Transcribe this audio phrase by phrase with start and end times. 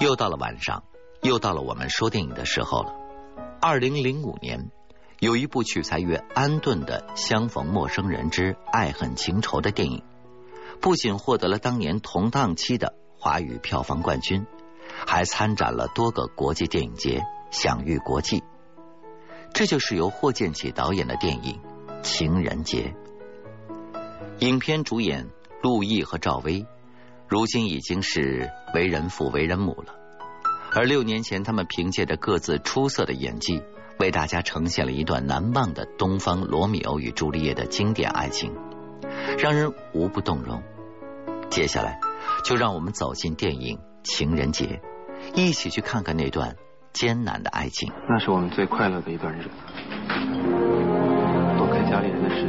[0.00, 0.84] 又到了晚上，
[1.22, 2.94] 又到了我们说电影的时候了。
[3.60, 4.70] 二零零五年，
[5.18, 10.04] 有一部取材于安顿的《相逢陌生人之爱恨情仇》的电影，
[10.80, 14.46] 不仅获得了当年同档期的华语票房冠军，
[15.04, 18.44] 还参展了多个国际电影节，享誉国际。
[19.52, 21.60] 这就是由霍建起导演的电影
[22.02, 22.94] 《情人节》。
[24.38, 25.28] 影片主演
[25.60, 26.64] 陆毅和赵薇。
[27.28, 29.94] 如今已经是为人父为人母了，
[30.72, 33.62] 而六年前他们凭借着各自出色的演技，
[33.98, 38.54] 为大家呈现了一段难忘的东方罗密欧与朱丽叶的经典爱情，
[39.38, 40.62] 让人无不动容。
[41.50, 42.00] 接下来，
[42.44, 44.80] 就让我们走进电影《情人节》，
[45.34, 46.56] 一起去看看那段
[46.94, 47.92] 艰难的爱情。
[48.08, 49.50] 那是我们最快乐的一段日子，
[51.58, 52.47] 躲开家里人的视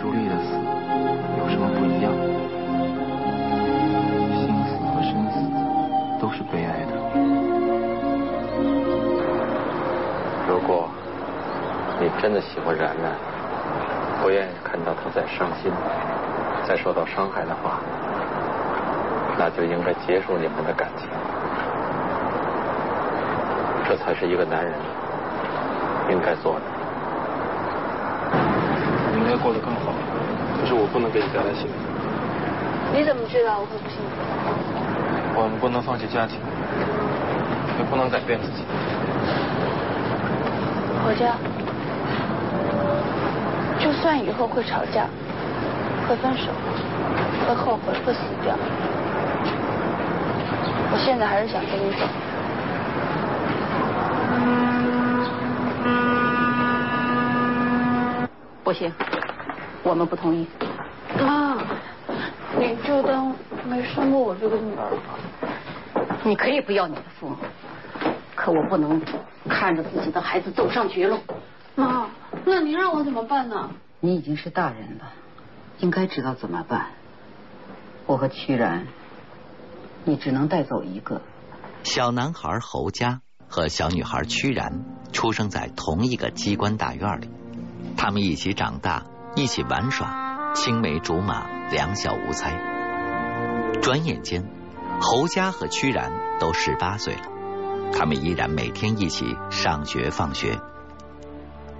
[0.00, 0.54] 朱莉的死
[1.38, 2.12] 有什么不一样？
[4.34, 5.38] 心死和生死
[6.20, 6.92] 都是悲哀的。
[10.48, 10.88] 如果
[12.00, 13.12] 你真的喜欢然然，
[14.22, 15.72] 不愿意看到她再伤心、
[16.66, 17.80] 再受到伤害的话，
[19.38, 21.08] 那就应该结束你们的感情。
[23.86, 24.74] 这才是一个男人
[26.10, 26.60] 应该做的。
[29.16, 29.73] 应该过得更
[30.94, 31.74] 不能给你带来幸福。
[32.94, 34.14] 你怎么知道我会不幸福？
[35.34, 36.38] 我们不能放弃家庭，
[37.76, 38.62] 也不能改变自己。
[41.04, 41.34] 回家，
[43.80, 45.08] 就算以后会吵架、
[46.06, 46.52] 会分手、
[47.48, 48.54] 会后悔、会死掉，
[50.92, 52.06] 我现在还是想跟你走。
[58.62, 58.92] 不行，
[59.82, 60.46] 我们不同意。
[62.64, 63.34] 妈，你就当
[63.66, 65.18] 没生过我这个女儿吧。
[66.24, 67.36] 你可以不要你的父母，
[68.34, 69.00] 可我不能。
[69.46, 71.18] 看着自己的孩子走上绝路，
[71.74, 72.08] 妈，
[72.46, 73.68] 那您让我怎么办呢？
[74.00, 75.12] 你已经是大人了，
[75.80, 76.92] 应该知道怎么办。
[78.06, 78.86] 我和屈然，
[80.04, 81.20] 你只能带走一个。
[81.82, 84.82] 小男孩侯家和小女孩屈然
[85.12, 87.28] 出生在同一个机关大院里，
[87.98, 89.04] 他们一起长大，
[89.36, 90.23] 一起玩耍，
[90.54, 92.56] 青梅竹马，两小无猜。
[93.82, 94.48] 转眼间，
[95.00, 97.22] 侯家和屈然都十八岁了。
[97.92, 100.60] 他们依然每天一起上学放学，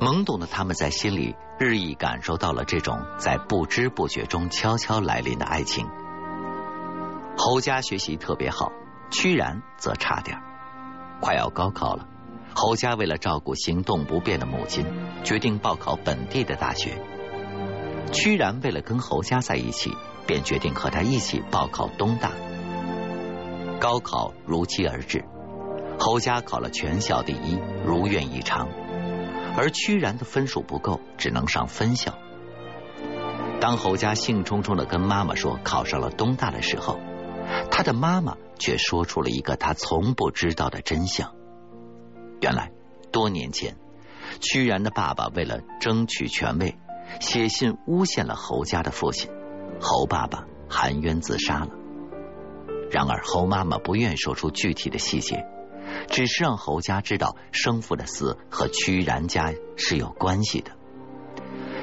[0.00, 5.86] 懵懂的他们在心里日益感受到了这种在不知不觉中悄悄来临的爱情。
[7.36, 8.72] 侯家学习特别好，
[9.10, 10.36] 屈然则差点。
[11.20, 12.08] 快要高考了，
[12.54, 14.84] 侯家为了照顾行动不便的母亲，
[15.22, 17.00] 决定报考本地的大学。
[18.12, 19.90] 屈然为了跟侯家在一起，
[20.26, 22.30] 便决定和他一起报考东大。
[23.80, 25.24] 高考如期而至。
[25.98, 28.68] 侯家考了全校第一，如愿以偿，
[29.56, 32.18] 而屈然的分数不够，只能上分校。
[33.60, 36.98] 当侯家兴冲冲的跟妈妈说考上了东大的时候，
[37.70, 41.34] 他的妈妈却说出了一个他从不知道的真相：
[42.40, 42.72] 原来
[43.12, 43.76] 多年前，
[44.40, 46.76] 屈然的爸爸为了争取权位，
[47.20, 49.30] 写信诬陷了侯家的父亲，
[49.80, 51.68] 侯爸爸含冤自杀了。
[52.90, 55.46] 然而侯妈妈不愿说出具体的细节。
[56.08, 60.72] 只是让侯家知道生父的死和屈然家是有关系的，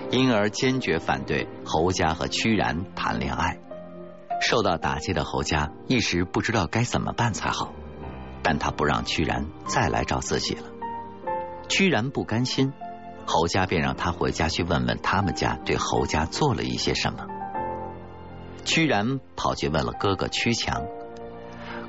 [0.09, 3.59] 因而坚决反对侯家和屈然谈恋爱。
[4.41, 7.73] 受到打击的侯家一时不知道该怎么办才好，
[8.41, 10.63] 但他不让屈然再来找自己了。
[11.69, 12.73] 屈然不甘心，
[13.25, 17.25] 侯家便让他回家去问问他们家对侯家做了一些什么。
[18.63, 20.83] 屈然跑去问了哥哥屈强。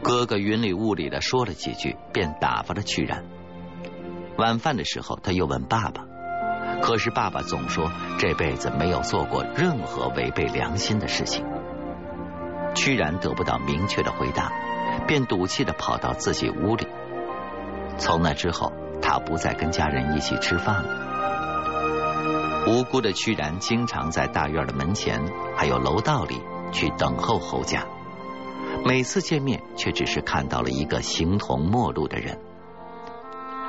[0.03, 3.25] 哥哥云里雾里的说了几句，便打发了屈然。
[4.37, 6.05] 晚饭的时候，他又问爸爸，
[6.81, 11.45] 可是爸爸总说这辈子没有做过任何违背良心的事情。
[12.75, 14.51] 屈然得不到明确的回答，
[15.07, 16.89] 便赌气的跑到自己屋里。
[17.99, 18.73] 从那之后，
[19.03, 21.12] 他不再跟家人一起吃饭了。
[22.67, 25.21] 无辜的屈然经常在大院的门前
[25.57, 27.85] 还有楼道里去等候侯家。
[28.85, 32.39] 每次见面，却只是看到了一个形同陌路的人。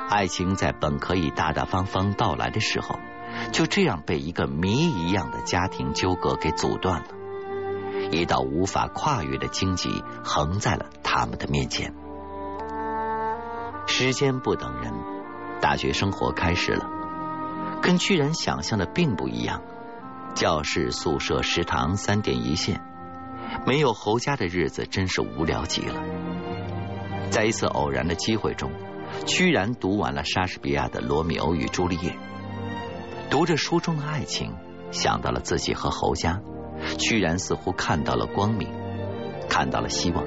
[0.08, 2.98] 爱情在本可以大大方方到来的时候，
[3.52, 7.06] 就这样被一个谜一样的家庭纠葛给阻断了。
[8.10, 11.92] 一道无法跨越的荆棘横在了他们的面前。
[13.86, 14.92] 时间不等人，
[15.60, 16.86] 大学生活开始了，
[17.84, 19.60] 跟屈然想象的并不一样。
[20.34, 22.80] 教室、宿舍、食堂三点一线，
[23.66, 26.02] 没有侯家的日子真是无聊极了。
[27.30, 28.72] 在一次偶然的机会中，
[29.26, 32.10] 居然读完了莎士比亚的《罗密欧与朱丽叶》，
[33.28, 34.54] 读着书中的爱情，
[34.90, 36.40] 想到了自己和侯家。
[36.98, 38.68] 居然似乎看到了光明，
[39.48, 40.24] 看到了希望。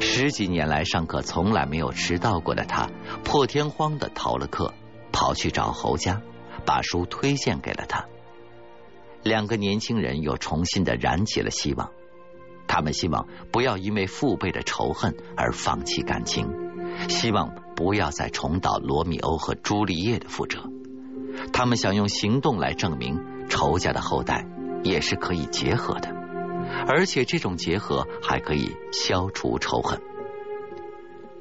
[0.00, 2.88] 十几年来上课从来没有迟到过的他，
[3.24, 4.72] 破天荒的逃了课，
[5.12, 6.22] 跑去找侯家，
[6.64, 8.06] 把书推荐给了他。
[9.22, 11.90] 两个年轻人又重新的燃起了希望。
[12.66, 16.48] 他们希望不要因为父辈的仇恨而放弃感情，
[17.08, 20.62] 希望不要再重蹈罗密欧和朱丽叶的覆辙。
[21.52, 24.46] 他们想用行动来证明仇家的后代。
[24.84, 26.08] 也是可以结合的，
[26.86, 30.00] 而且这种结合还可以消除仇恨。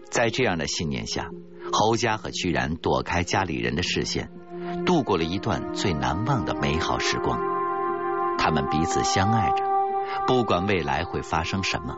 [0.10, 1.30] 在这样的信念下，
[1.72, 4.31] 侯家和居然躲开家里人的视线，
[4.86, 7.40] 度过了一段最难忘的美好时光。
[8.38, 9.64] 他们彼此相爱着，
[10.28, 11.98] 不管未来会发生什么。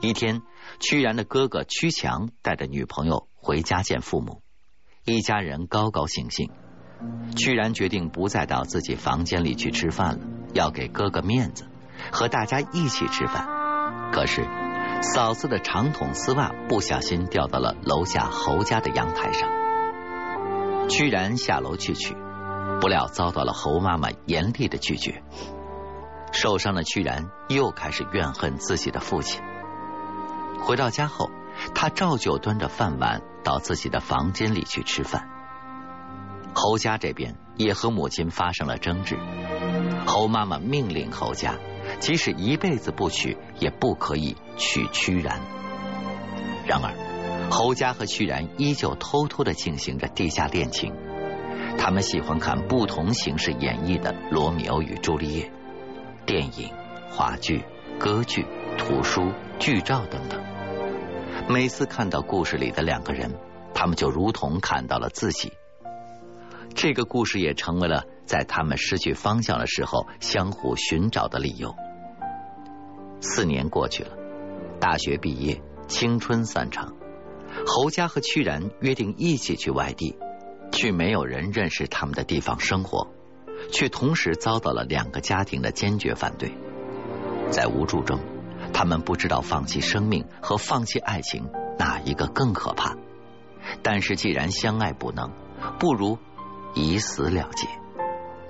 [0.00, 0.42] 一天，
[0.78, 4.42] 屈然的哥哥屈强带着女朋友回家见父母，
[5.04, 6.50] 一家人高高兴兴。
[7.36, 11.66] 屈然决定不再到自己房间里去吃饭了，要给哥哥面子，
[12.12, 13.48] 和大家一起吃饭。
[14.12, 14.44] 可是
[15.00, 19.48] 嫂子的长筒丝袜不小心掉到了楼下侯家的阳台上，
[20.88, 22.16] 居然下楼去取，
[22.80, 25.22] 不料遭到了侯妈妈严厉的拒绝。
[26.32, 29.42] 受伤的居然又开始怨恨自己的父亲。
[30.60, 31.30] 回到家后，
[31.74, 35.28] 他照旧端着饭碗到自己的房间里去吃饭。
[36.54, 39.16] 侯家这边也和母亲发生了争执，
[40.06, 41.54] 侯妈妈命令侯家，
[42.00, 45.40] 即使一辈子不娶，也不可以娶屈然。
[46.66, 46.92] 然而，
[47.50, 50.94] 侯家和屈然依旧偷偷的进行着地下恋情。
[51.78, 55.44] 他们喜欢看不同形式演绎的《罗密欧与朱丽叶》
[56.26, 56.72] 电影、
[57.10, 57.64] 话剧、
[57.98, 58.44] 歌剧、
[58.76, 60.42] 图书、剧照等等。
[61.48, 63.32] 每次看到故事里的两个人，
[63.74, 65.52] 他们就如同看到了自己。
[66.80, 71.74] 这个故事也成为了在他们失去方向的时候相互寻找的理由。
[73.20, 74.12] 四年过去了，
[74.78, 76.94] 大学毕业，青春散场，
[77.66, 80.16] 侯家和屈然约定一起去外地，
[80.70, 83.08] 去没有人认识他们的地方生活，
[83.72, 86.52] 却同时遭到了两个家庭的坚决反对。
[87.50, 88.20] 在无助中，
[88.72, 92.96] 他们不知道放弃生命和放弃爱情哪一个更可怕。
[93.82, 95.32] 但是既然相爱不能，
[95.80, 96.16] 不如。
[96.82, 97.68] 以死了结，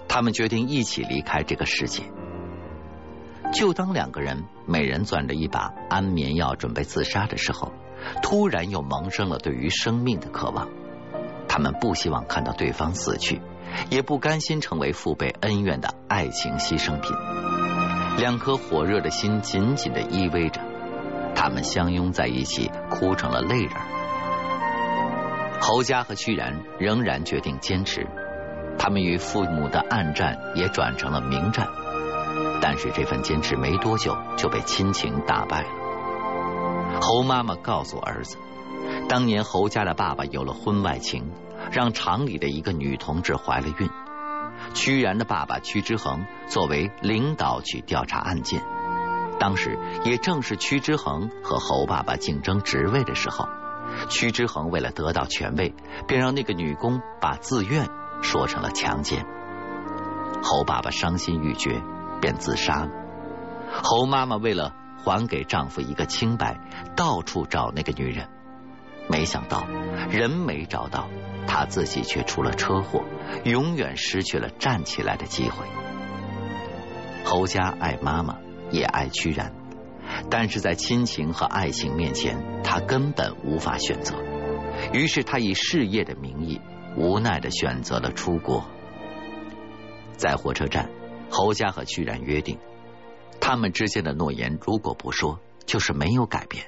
[0.09, 2.03] 他们决定一起离开这个世界。
[3.53, 7.73] 就当两个人每人攥着一把安眠药准备自杀的时候，
[8.23, 10.69] 突然又萌生了对于生命的渴望。
[11.49, 13.41] 他们不希望看到对方死去，
[13.89, 17.17] 也不甘心成为父辈恩怨的爱情牺牲品。
[18.19, 20.61] 两颗火热的心紧紧的依偎着，
[21.35, 23.73] 他们相拥在一起，哭成了泪人。
[25.61, 28.07] 侯家和屈然仍然决定坚持，
[28.79, 31.69] 他们与父母的暗战也转成了明战，
[32.63, 35.69] 但是这份坚持没多久就被亲情打败了。
[37.01, 38.39] 侯妈妈告诉儿子，
[39.09, 41.31] 当年侯家的爸爸有了婚外情，
[41.71, 43.91] 让厂里的一个女同志怀了孕。
[44.75, 48.63] 屈然的爸爸屈之恒作为领导去调查案件，
[49.39, 53.47] 当时也正是屈之恒和侯爸爸竞争职位的时候。
[54.09, 55.75] 屈之恒为了得到权位，
[56.07, 57.89] 便让那个女工把自愿
[58.23, 59.25] 说成了强奸。
[60.43, 61.83] 侯爸爸伤心欲绝，
[62.21, 62.91] 便自杀了。
[63.83, 66.59] 侯妈妈为了还给丈夫一个清白，
[66.97, 68.29] 到处找那个女人，
[69.09, 69.67] 没想到
[70.11, 71.09] 人没找到，
[71.47, 73.05] 她自己却出了车祸，
[73.45, 75.67] 永远失去了站起来的机会。
[77.25, 78.39] 侯家爱妈妈，
[78.71, 79.53] 也爱屈然。
[80.31, 84.15] 但是在亲情和爱情面前，他根本无法选择。
[84.93, 86.61] 于是他以事业的名义，
[86.97, 88.65] 无奈的选择了出国。
[90.17, 90.91] 在火车站，
[91.31, 92.59] 侯家和屈然约定，
[93.41, 96.65] 他们之间的诺言，如果不说，就是没有改变；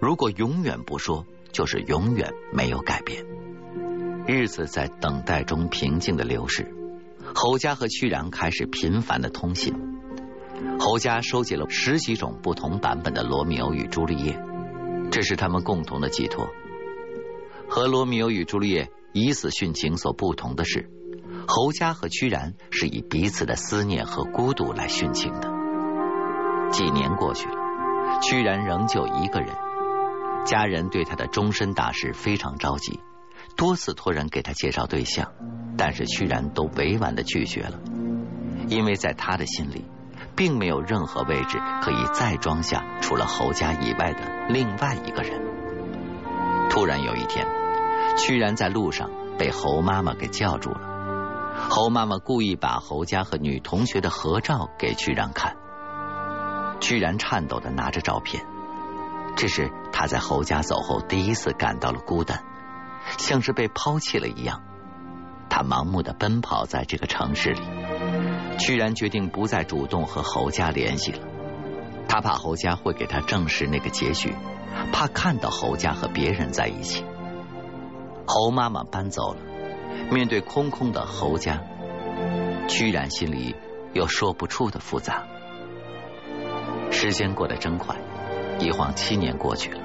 [0.00, 3.24] 如果永远不说，就是永远没有改变。
[4.26, 6.72] 日子在等待中平静的流逝，
[7.34, 9.74] 侯家和屈然开始频繁的通信。
[10.78, 14.32] 侯家收集了十几种不同版本的《罗密欧与朱丽叶》，
[15.10, 16.48] 这是他们共同的寄托。
[17.68, 20.90] 和罗密欧与朱丽叶以死殉情所不同的是，
[21.46, 25.50] 侯家和屈然是以彼此的思念和孤独来殉情的。
[26.70, 29.54] 几年过去了，屈然仍旧一个人，
[30.44, 33.00] 家人对他的终身大事非常着急，
[33.56, 35.32] 多次托人给他介绍对象，
[35.76, 37.78] 但是屈然都委婉的拒绝了，
[38.68, 39.84] 因为在他的心里，
[40.34, 45.40] 并没有任何位置可以再装下除了侯家以外的另外一个人。
[46.70, 47.46] 突然有一天，
[48.16, 50.80] 屈然在路上被侯妈妈给叫住了。
[51.68, 55.56] 侯妈妈故意把侯家和女同学的合照给屈然看，
[56.80, 58.44] 屈然颤抖的拿着照片。
[59.36, 62.42] 这是他在侯家走后第一次感到了孤单，
[63.18, 64.62] 像是被抛弃了一样。
[65.50, 67.60] 他盲目的奔跑在这个城市里，
[68.58, 71.18] 屈然决定不再主动和侯家联系了。
[72.08, 74.34] 他怕侯家会给他证实那个结局，
[74.92, 77.04] 怕看到侯家和别人在一起。
[78.26, 79.40] 侯妈妈搬走了，
[80.10, 81.62] 面对空空的侯家，
[82.68, 83.54] 屈然心里
[83.92, 85.26] 有说不出的复杂。
[86.90, 87.96] 时间过得真快，
[88.60, 89.80] 一晃七年过去了，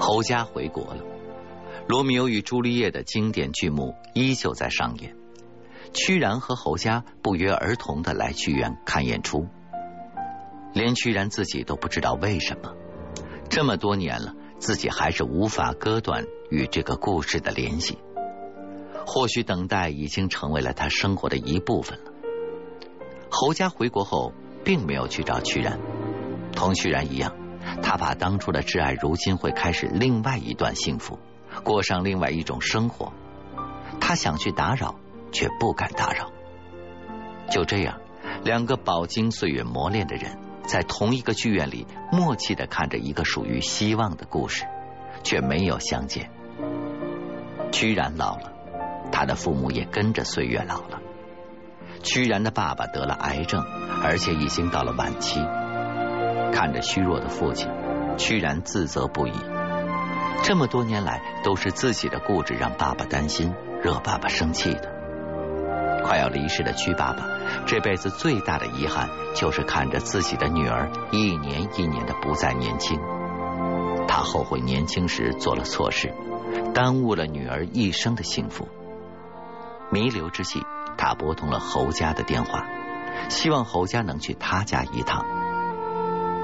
[0.00, 1.02] 侯家回国了。
[1.86, 5.14] 《罗密欧与朱丽叶》的经典剧目依旧在上演，
[5.92, 9.46] 屈然和侯家不约而同的来剧院看演出，
[10.72, 12.74] 连屈然自己都不知道为什么，
[13.48, 17.98] 这么多年了，自己还是无法割断与这个故事的联系。
[19.06, 22.12] 或许等待已经成为了他生活的一部分了。
[23.30, 24.32] 侯家回国后，
[24.64, 25.78] 并没有去找屈然，
[26.52, 27.34] 同屈然一样，
[27.82, 31.18] 他怕当初的挚爱如今会开始另外一段幸福。
[31.64, 33.12] 过上另外一种生活，
[33.98, 34.96] 他想去打扰，
[35.32, 36.30] 却不敢打扰。
[37.50, 38.00] 就这样，
[38.44, 44.66] 两个饱经岁月磨练的人，在同一个剧院里默契的看着一个属于希望的故事，
[45.22, 46.30] 却没有相见。
[47.72, 48.52] 屈然老了，
[49.10, 51.00] 他的父母也跟着岁月老了。
[52.02, 53.62] 屈然的爸爸得了癌症，
[54.02, 55.40] 而且已经到了晚期。
[56.52, 57.68] 看着虚弱的父亲，
[58.16, 59.32] 屈然自责不已。
[60.42, 64.97] 这么多年来，都是自己的固执让爸爸担心，惹爸爸生气的。
[66.04, 67.26] 快要离世的屈爸爸，
[67.66, 72.98] 这辈子最大的遗憾就是看着自己的女儿一年一年的不再年轻。
[74.06, 76.14] 他后悔年轻时做了错事，
[76.72, 78.68] 耽误了女儿一生的幸福。
[79.90, 80.62] 弥留之际，
[80.96, 82.64] 他拨通了侯家的电话，
[83.28, 85.24] 希望侯家能去他家一趟。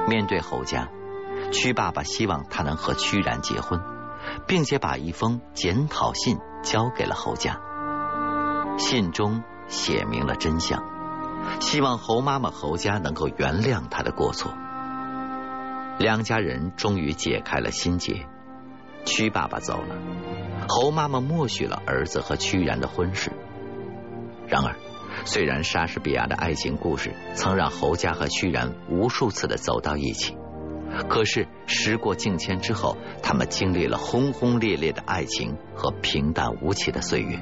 [0.07, 0.89] 面对侯家。
[1.51, 3.81] 屈爸爸希望他能和屈然结婚，
[4.47, 7.61] 并且把一封检讨信交给了侯家。
[8.77, 10.83] 信中写明了真相，
[11.61, 14.53] 希望侯妈妈侯家能够原谅他的过错。
[15.99, 18.27] 两家人终于解开了心结。
[19.05, 19.97] 屈爸爸走了，
[20.69, 23.31] 侯妈妈默许了儿子和屈然的婚事。
[24.49, 24.75] 然而，
[25.25, 30.37] 虽然莎士比亚的爱情故事曾让侯家和屈然无数次的走到一起。
[31.09, 37.39] 可是时过境迁之后，他们经历了轰轰烈烈的爱情和平淡无奇的岁月。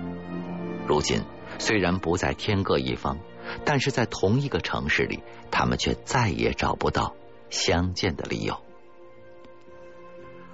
[0.86, 1.22] 如今
[1.58, 3.18] 虽然不在天各一方，
[3.64, 7.14] 但是在同一个城市里，他们却再也找不到
[7.50, 8.56] 相见的理由。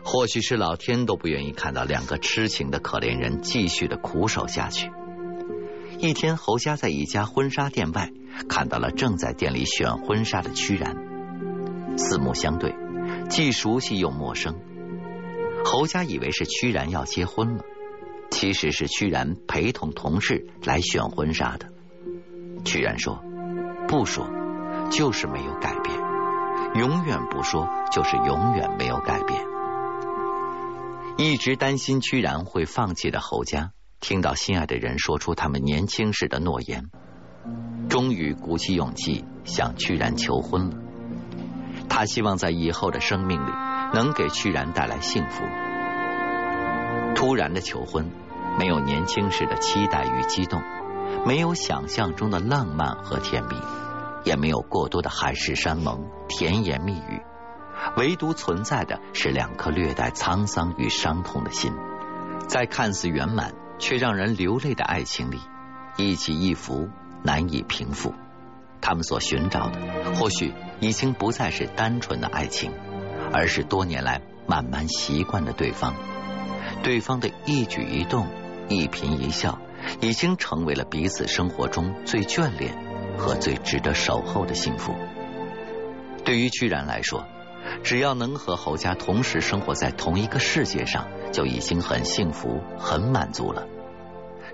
[0.05, 4.91] 或许是老天都不愿意看到两个痴情的可怜人继续的苦守下去。
[5.99, 8.11] 一天，侯家在一家婚纱店外
[8.49, 10.97] 看到了正在店里选婚纱的屈然，
[11.99, 12.75] 四目相对。
[13.29, 14.55] 既熟悉又陌生，
[15.65, 17.65] 侯家以为是屈然要结婚了，
[18.31, 21.67] 其实是屈然陪同同事来选婚纱的。
[22.65, 23.23] 屈然说
[23.89, 24.29] ：“不说，
[24.91, 25.97] 就是没有改变；
[26.75, 29.45] 永远不说，就是永远没有改变。”
[31.17, 36.91] 一直担心屈然会放弃的侯家，听到心爱的人说出他们年轻时的诺言，
[37.89, 40.77] 终于鼓起勇气向屈然求婚了。
[41.89, 43.51] 他希望在以后的生命里
[43.95, 45.43] 能给屈然带来幸福。
[47.19, 48.13] 突然的求婚，
[48.61, 50.63] 没有年轻时的期待与激动，
[51.27, 53.57] 没有想象中的浪漫和甜蜜，
[54.23, 57.21] 也没有过多的海誓山盟、甜言蜜语，
[57.97, 61.73] 唯独存在的是两颗略带沧桑与伤痛的心，
[62.47, 65.41] 在看似圆满却让人流泪的爱情里，
[65.97, 66.89] 一起一伏，
[67.25, 68.15] 难以平复。
[68.81, 70.55] 他们所寻找的，或许。
[70.79, 72.73] 已经不再是单纯的爱情，
[73.33, 75.93] 而是多年来慢慢习惯的对方。
[76.83, 78.27] 对方的一举一动、
[78.69, 79.59] 一颦一笑，
[80.01, 82.75] 已经成为了彼此生活中最眷恋
[83.17, 84.95] 和最值得守候的幸福。
[86.25, 87.25] 对于居然来说，
[87.83, 93.67] 只要能和侯家同时生活在同一个世界上，就已经很幸福、很满足了。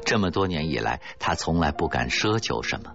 [0.04, 2.92] 这么多年以来，他从来不敢奢求什么。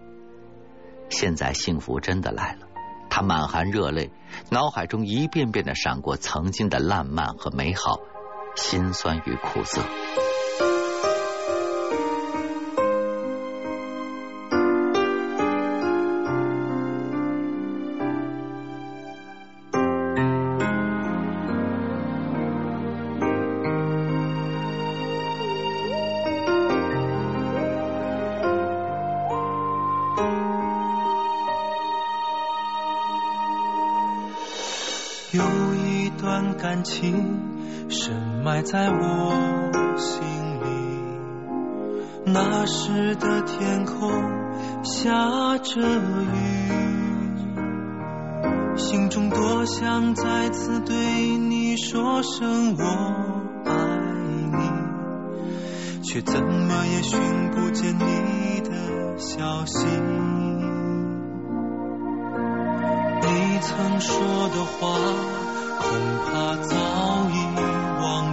[1.10, 2.68] 现在幸福真的来了，
[3.10, 4.12] 他满含热泪，
[4.50, 8.00] 脑海中一遍遍的闪过曾经的烂漫和美好，
[8.56, 9.82] 心酸与苦涩。
[35.32, 35.44] 有
[35.76, 37.59] 一段感情
[37.90, 39.34] 深埋在我
[39.98, 40.70] 心里。
[42.26, 44.12] 那时的天空
[44.84, 46.28] 下着雨，
[48.78, 52.84] 心中多想再次对你说声我
[53.66, 53.74] 爱
[54.52, 57.20] 你，却怎么也寻
[57.50, 59.88] 不见你的消息。
[63.24, 64.96] 你曾说的话。
[65.82, 65.88] 恐
[66.26, 66.76] 怕早
[67.32, 67.39] 已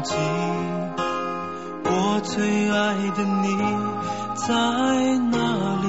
[0.07, 0.15] 记，
[1.85, 3.47] 我最爱的你
[4.37, 4.55] 在
[5.33, 5.37] 哪
[5.83, 5.87] 里？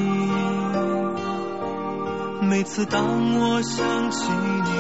[2.42, 3.00] 每次当
[3.40, 4.32] 我想起
[4.66, 4.72] 你，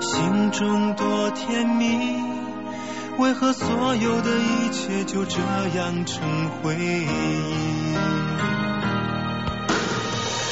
[0.00, 2.22] 心中多甜蜜。
[3.18, 5.40] 为何所有的一切就这
[5.76, 6.22] 样成
[6.62, 7.08] 回忆？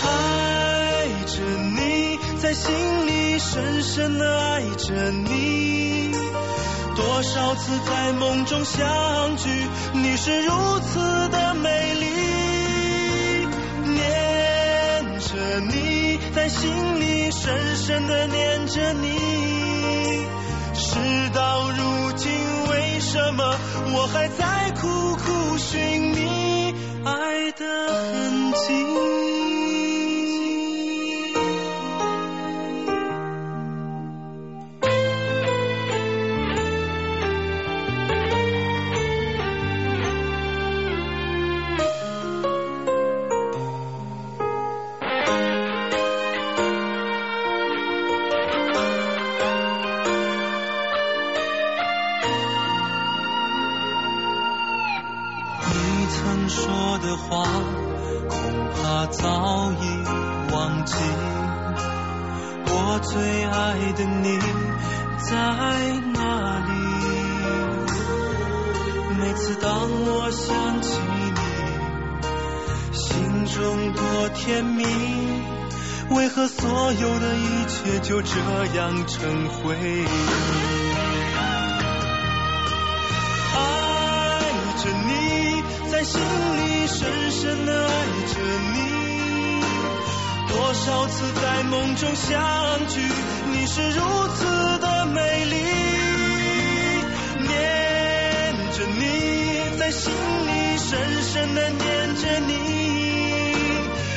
[0.04, 1.40] 爱着
[1.76, 2.74] 你，在心
[3.06, 3.18] 里。
[3.40, 5.97] 深深的爱着你，
[6.98, 9.48] 多少次在梦中相聚，
[9.92, 12.06] 你是如此的美丽。
[13.94, 19.16] 念着你，在心里深深的念着你，
[20.74, 20.98] 事
[21.32, 22.32] 到如今，
[22.68, 23.44] 为什么
[23.94, 25.78] 我还在苦苦寻
[26.10, 26.74] 觅
[27.04, 27.64] 爱的
[27.94, 29.17] 痕迹？
[56.58, 57.46] 说的话
[58.28, 58.36] 恐
[58.74, 59.84] 怕早已
[60.52, 60.96] 忘记
[62.66, 63.56] 我最爱
[63.92, 64.38] 的你
[65.18, 65.30] 在
[66.14, 66.18] 哪
[66.66, 66.70] 里？
[69.18, 70.98] 每次当我想起
[71.36, 71.40] 你
[72.92, 74.84] 心中多甜蜜
[76.10, 78.34] 为何所有的一切就这
[78.74, 80.87] 样成回忆
[86.10, 87.90] 心里深深的爱
[88.32, 88.40] 着
[88.72, 89.60] 你。
[90.48, 92.98] 多少次在梦中相聚，
[93.52, 95.56] 你是如此的美丽。
[97.46, 97.52] 念
[98.72, 102.52] 着你，在心里深深的念着你。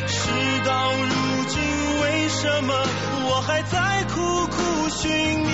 [0.07, 0.29] 事
[0.65, 1.59] 到如今，
[2.03, 2.73] 为什么？
[3.27, 5.49] 我还在苦苦寻觅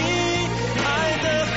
[0.86, 1.56] 爱的痕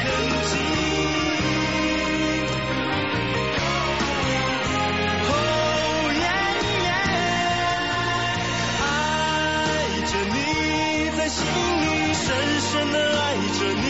[12.81, 13.85] 深深的爱着你，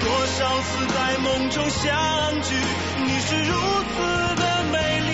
[0.00, 1.88] 多少次在梦中相
[2.42, 2.54] 聚，
[3.06, 3.96] 你是如此
[4.36, 5.10] 的美丽，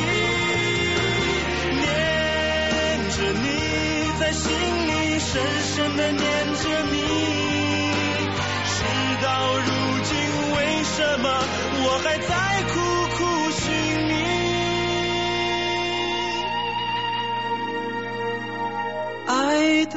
[1.76, 1.84] 念
[3.10, 3.46] 着你
[4.18, 4.90] 在心里。
[5.20, 6.20] 深深的念
[6.56, 6.96] 着你，
[8.66, 8.74] 事
[9.22, 9.26] 到
[9.58, 9.68] 如
[10.02, 10.12] 今，
[10.56, 11.24] 为什么
[11.78, 12.32] 我还在
[12.72, 12.74] 苦
[13.16, 13.18] 苦
[13.52, 13.62] 寻
[14.08, 14.12] 觅？
[19.26, 19.94] 爱的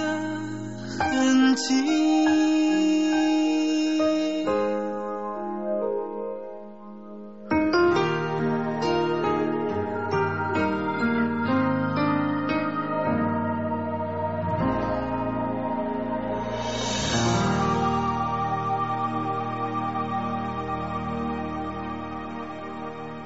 [0.98, 1.74] 痕迹？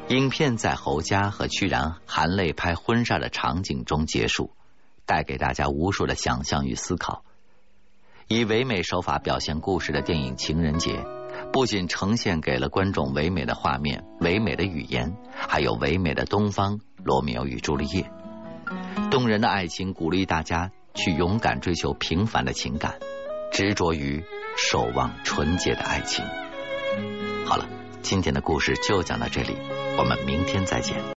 [0.07, 4.51] 影片在侯家和屈然含泪拍婚纱的场景中结束，
[5.05, 7.23] 带给大家无数的想象与思考。
[8.31, 10.93] 以唯美手法表现故事的电影《情人节》，
[11.51, 18.09] 不仅呈现给了观众唯美的画面、唯美的语言，还有唯美的东方罗密欧与朱丽叶。
[19.09, 22.99] 动人的爱情鼓励大家去勇敢追求平凡的情感，
[23.51, 24.23] 执着于
[24.55, 26.23] 守望纯洁的爱情。
[27.45, 27.67] 好了，
[28.01, 29.57] 今天的故事就讲到这里，
[29.97, 31.01] 我们明天再见。